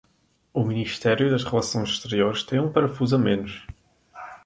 [0.51, 3.67] O Ministro das Relações Exteriores tem um parafuso a menos